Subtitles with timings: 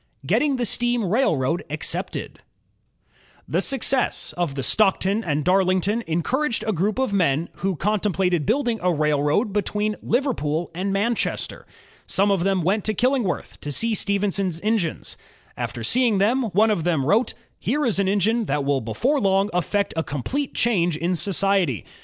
[0.25, 2.39] Getting the Steam Railroad Accepted
[3.47, 8.79] The success of the Stockton and Darlington encouraged a group of men who contemplated building
[8.81, 11.67] a railroad be tween Liverpool and Manchester.
[12.07, 15.17] Some of them went to Killingworth to see Stephenson's engines.
[15.55, 19.19] After seeing them, one of the men wrote: ''Here is an engine that will before
[19.19, 21.85] long effect a complete change in society.